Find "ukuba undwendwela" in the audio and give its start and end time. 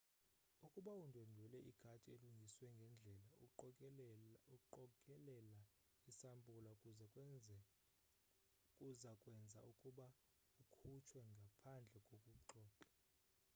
0.65-1.57